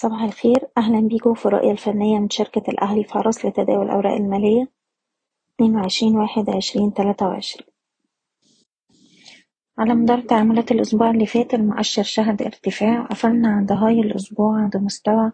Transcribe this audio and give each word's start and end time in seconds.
صباح 0.00 0.22
الخير. 0.22 0.68
أهلا 0.78 1.00
بيكم 1.00 1.34
في 1.34 1.46
الرؤية 1.46 1.72
الفنية 1.72 2.18
من 2.18 2.30
شركة 2.30 2.70
الأهلي 2.70 3.04
فارس 3.04 3.44
لتداول 3.46 3.86
الأوراق 3.86 4.14
المالية 4.14 4.68
اتنين 5.54 5.76
وعشرين 5.76 6.16
واحد 6.16 6.50
عشرين 6.50 6.94
تلاتة 6.94 7.26
وعشرين. 7.26 7.66
على 9.78 9.94
مدار 9.94 10.20
تعاملات 10.20 10.72
الأسبوع 10.72 11.10
اللي 11.10 11.26
فات 11.26 11.54
المؤشر 11.54 12.02
شهد 12.02 12.42
ارتفاع 12.42 13.02
قفلنا 13.02 13.48
عند 13.48 13.72
هاي 13.72 14.00
الأسبوع 14.00 14.56
عند 14.62 14.76
مستوى 14.76 15.32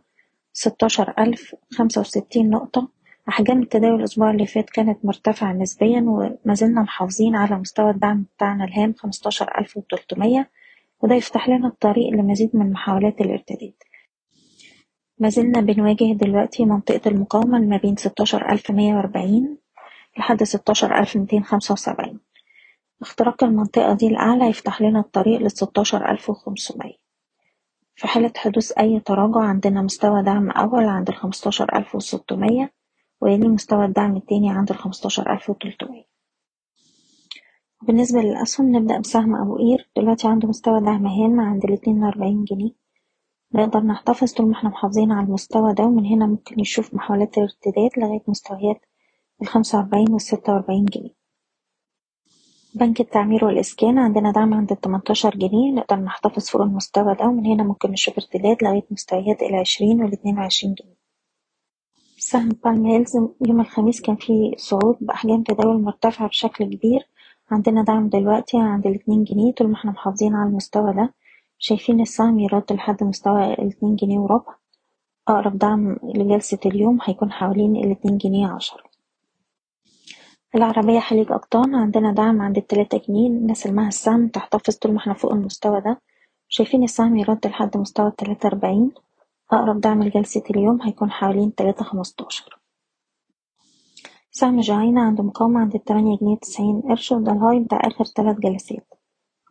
ستاشر 0.52 1.14
ألف 1.18 1.54
خمسة 1.72 2.00
وستين 2.00 2.50
نقطة. 2.50 2.88
أحجام 3.28 3.62
التداول 3.62 3.98
الأسبوع 3.98 4.30
اللي 4.30 4.46
فات 4.46 4.70
كانت 4.70 5.04
مرتفعة 5.04 5.52
نسبيا 5.52 6.00
ومازلنا 6.08 6.82
محافظين 6.82 7.36
على 7.36 7.58
مستوى 7.58 7.90
الدعم 7.90 8.24
بتاعنا 8.36 8.64
الهام 8.64 8.94
خمستاشر 8.98 9.58
ألف 9.58 9.76
وتلتمية 9.76 10.50
وده 11.02 11.14
يفتح 11.14 11.48
لنا 11.48 11.68
الطريق 11.68 12.10
لمزيد 12.12 12.50
من 12.56 12.72
محاولات 12.72 13.20
الارتداد. 13.20 13.72
ما 15.18 15.28
زلنا 15.28 15.60
بنواجه 15.60 16.12
دلوقتي 16.12 16.64
منطقة 16.64 17.08
المقاومة 17.10 17.58
ما 17.58 17.76
بين 17.76 17.96
ستاشر 17.96 18.52
ألف 18.52 18.70
مية 18.70 18.94
وأربعين 18.94 19.58
لحد 20.18 20.42
ستاشر 20.42 20.98
ألف 20.98 21.16
ميتين 21.16 21.44
خمسة 21.44 21.72
وسبعين. 21.72 22.20
اختراق 23.02 23.44
المنطقة 23.44 23.92
دي 23.92 24.06
الأعلى 24.06 24.46
يفتح 24.48 24.82
لنا 24.82 25.00
الطريق 25.00 25.40
لستاشر 25.40 26.10
ألف 26.10 26.32
في 27.96 28.08
حالة 28.08 28.32
حدوث 28.36 28.72
أي 28.78 29.00
تراجع 29.00 29.40
عندنا 29.40 29.82
مستوى 29.82 30.22
دعم 30.22 30.50
أول 30.50 30.84
عند 30.84 31.08
الخمستاشر 31.08 31.78
ألف 31.78 32.16
ويلي 33.20 33.48
مستوى 33.48 33.84
الدعم 33.84 34.16
التاني 34.16 34.50
عند 34.50 34.70
الخمستاشر 34.70 35.32
ألف 35.32 35.52
بالنسبة 37.82 38.20
للأسهم 38.20 38.76
نبدأ 38.76 38.98
بسهم 38.98 39.36
أبو 39.36 39.56
قير. 39.56 39.90
دلوقتي 39.96 40.28
عنده 40.28 40.48
مستوى 40.48 40.80
دعم 40.80 41.06
هام 41.06 41.40
عند 41.40 41.64
الاتنين 41.64 42.04
وأربعين 42.04 42.44
جنيه. 42.44 42.83
نقدر 43.54 43.80
نحتفظ 43.80 44.32
طول 44.32 44.46
ما 44.46 44.52
إحنا 44.52 44.70
محافظين 44.70 45.12
على 45.12 45.26
المستوى 45.26 45.74
ده 45.74 45.84
ومن 45.84 46.06
هنا 46.06 46.26
ممكن 46.26 46.60
نشوف 46.60 46.94
محاولات 46.94 47.38
الارتداد 47.38 47.90
لغاية 47.96 48.22
مستويات 48.28 48.80
الخمسة 49.42 49.78
وأربعين 49.78 50.12
والستة 50.12 50.52
وأربعين 50.52 50.84
جنيه. 50.84 51.14
بنك 52.74 53.00
التعمير 53.00 53.44
والإسكان 53.44 53.98
عندنا 53.98 54.30
دعم 54.32 54.54
عند 54.54 54.72
التمنتاشر 54.72 55.30
جنيه 55.36 55.72
نقدر 55.72 55.96
نحتفظ 55.96 56.48
فوق 56.48 56.62
المستوى 56.62 57.14
ده 57.14 57.24
ومن 57.24 57.46
هنا 57.46 57.62
ممكن 57.64 57.90
نشوف 57.90 58.14
ارتداد 58.18 58.56
لغاية 58.62 58.84
مستويات 58.90 59.42
العشرين 59.42 60.02
والاتنين 60.02 60.38
وعشرين 60.38 60.74
جنيه. 60.74 60.94
سهم 62.18 62.48
بالم 62.48 62.86
هيلز 62.86 63.16
يوم 63.46 63.60
الخميس 63.60 64.00
كان 64.00 64.16
فيه 64.16 64.52
صعود 64.56 64.96
بأحجام 65.00 65.42
تداول 65.42 65.82
مرتفعة 65.82 66.28
بشكل 66.28 66.64
كبير. 66.64 67.08
عندنا 67.50 67.82
دعم 67.82 68.08
دلوقتي 68.08 68.56
عند 68.58 68.86
الاتنين 68.86 69.24
جنيه 69.24 69.52
طول 69.52 69.68
ما 69.68 69.74
إحنا 69.74 69.90
محافظين 69.90 70.34
على 70.34 70.48
المستوى 70.48 70.94
ده. 70.94 71.14
شايفين 71.66 72.00
السهم 72.00 72.38
يرد 72.38 72.72
لحد 72.72 73.04
مستوى 73.04 73.54
الاتنين 73.54 73.96
جنيه 73.96 74.18
وربع. 74.18 74.54
أقرب 75.28 75.58
دعم 75.58 75.96
لجلسة 76.02 76.58
اليوم 76.66 76.98
هيكون 77.02 77.32
حوالين 77.32 77.76
الاتنين 77.76 78.18
جنيه 78.18 78.46
عشرة. 78.48 78.84
العربية 80.54 81.00
خليج 81.00 81.32
أقطان 81.32 81.74
عندنا 81.74 82.12
دعم 82.12 82.42
عند 82.42 82.56
التلاتة 82.56 83.00
جنيه. 83.08 83.28
الناس 83.28 83.66
معاها 83.66 83.88
السهم 83.88 84.28
تحتفظ 84.28 84.74
طول 84.74 84.92
ما 84.92 84.98
إحنا 84.98 85.14
فوق 85.14 85.32
المستوى 85.32 85.80
ده. 85.80 86.00
شايفين 86.48 86.84
السهم 86.84 87.16
يرد 87.16 87.46
لحد 87.46 87.76
مستوى 87.76 88.06
التلاتة 88.08 88.46
أربعين. 88.46 88.92
أقرب 89.52 89.80
دعم 89.80 90.02
لجلسة 90.02 90.42
اليوم 90.50 90.82
هيكون 90.82 91.10
حوالين 91.10 91.54
تلاتة 91.54 91.84
خمستاشر. 91.84 92.58
سهم 94.30 94.60
جهينة 94.60 95.00
عنده 95.00 95.24
مقاومة 95.24 95.60
عند 95.60 95.74
التمانية 95.74 96.18
جنيه 96.18 96.36
تسعين 96.36 96.80
قرش 96.80 97.12
وده 97.12 97.32
الهاي 97.32 97.60
بتاع 97.60 97.80
آخر 97.84 98.04
تلات 98.04 98.36
جلسات. 98.36 98.93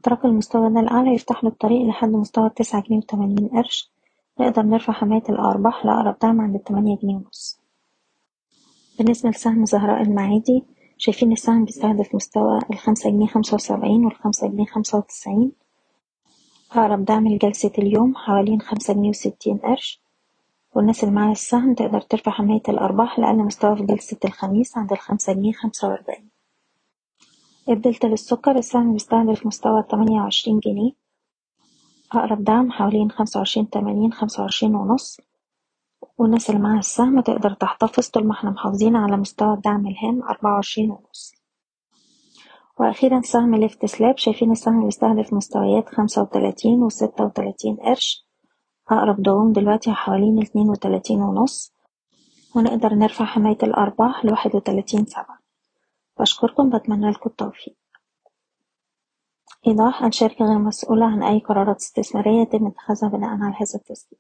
اختراق 0.04 0.26
المستوى 0.26 0.74
ده 0.74 0.80
الأعلى 0.80 1.14
يفتح 1.14 1.44
له 1.44 1.50
الطريق 1.50 1.88
لحد 1.88 2.10
مستوى 2.10 2.48
التسعة 2.48 2.82
جنيه 2.82 2.98
وتمانين 2.98 3.48
قرش. 3.48 3.92
نقدر 4.40 4.62
نرفع 4.62 4.94
حماية 4.94 5.24
الأرباح 5.30 5.86
لأقرب 5.86 6.16
دعم 6.22 6.42
عند 6.42 6.56
التمانية 6.56 6.98
جنيه 6.98 7.16
ونص. 7.16 7.60
بالنسبة 9.00 9.30
لسهم 9.30 9.66
زهراء 9.66 10.02
المعادي 10.02 10.64
شايفين 10.98 11.32
السهم 11.32 11.66
بيستهدف 11.66 12.16
مستوى 12.16 12.60
الخمسة 12.72 13.10
جنيه 13.10 13.28
خمسة 13.28 13.56
وسبعين 13.56 14.06
والخمسة 14.06 14.48
جنيه 14.48 14.66
خمسة 14.66 14.98
وتسعين. 14.98 15.52
أقرب 16.72 17.06
دعم 17.06 17.28
لجلسة 17.28 17.72
اليوم 17.78 18.16
حوالين 18.16 18.62
خمسة 18.62 18.94
جنيه 18.94 19.10
وستين 19.10 19.58
قرش. 19.58 20.02
والناس 20.76 21.04
اللي 21.04 21.16
معاها 21.16 21.32
السهم 21.32 21.74
تقدر 21.74 22.02
ترفع 22.02 22.32
حماية 22.32 22.64
الأرباح 22.70 23.20
لأقل 23.20 23.38
مستوى 23.38 23.76
في 23.78 23.84
جلسة 23.84 24.18
الخميس 24.26 24.78
عند 24.78 24.92
الخمسة 24.92 25.34
جنيه 25.34 25.54
خمسة 25.54 25.88
وأربعين. 25.88 26.33
الدلتا 27.70 28.08
للسكر 28.08 28.58
السهم 28.58 28.94
بيستهدف 28.94 29.46
مستوى 29.46 29.84
تمانية 29.84 30.22
وعشرين 30.22 30.60
جنيه. 30.60 30.92
أقرب 32.12 32.44
دعم 32.44 32.72
حوالين 32.72 33.12
خمسة 33.12 33.38
وعشرين 33.38 33.70
تمانين 33.70 34.14
خمسة 34.14 34.42
وعشرين 34.44 34.76
ونص. 34.76 35.18
والناس 36.18 36.50
اللي 36.50 36.62
معاها 36.62 36.80
السهم 36.80 37.22
تقدر 37.22 37.54
تحتفظ 37.54 38.08
طول 38.10 38.28
ما 38.28 38.32
إحنا 38.34 38.50
محافظين 38.50 38.96
على 38.96 39.18
مستوى 39.18 39.54
الدعم 39.54 39.88
الهام 39.88 40.24
أربعة 40.24 40.54
وعشرين 40.54 40.92
ونص. 40.92 41.34
وأخيرا 42.80 43.22
سهم 43.22 43.56
ليفت 43.56 43.86
سلاب 43.86 44.18
شايفين 44.18 44.52
السهم 44.52 44.86
بيستهدف 44.86 45.34
مستويات 45.34 45.90
خمسة 45.90 46.22
وتلاتين 46.22 46.84
وستة 46.84 47.26
وتلاتين 47.26 47.76
قرش. 47.76 48.28
أقرب 48.92 49.22
دوام 49.22 49.52
دلوقتي 49.52 49.92
حوالين 49.92 50.42
اتنين 50.42 50.70
وتلاتين 50.70 51.22
ونص. 51.22 51.74
ونقدر 52.56 52.94
نرفع 52.94 53.26
حماية 53.26 53.58
الأرباح 53.64 54.26
لواحد 54.26 54.56
وتلاتين 54.56 55.06
سبعة. 55.06 55.43
بشكركم 56.20 56.70
بتمنى 56.78 57.12
لكم 57.12 57.30
التوفيق. 57.30 57.76
إيضاح 59.68 60.04
الشركة 60.04 60.46
غير 60.46 60.58
مسؤولة 60.60 61.06
عن 61.06 61.24
أي 61.24 61.40
قرارات 61.40 61.78
استثمارية 61.82 62.42
يتم 62.42 62.68
اتخاذها 62.68 63.10
بناء 63.10 63.30
على 63.30 63.56
هذا 63.56 63.76
التسجيل 63.76 64.20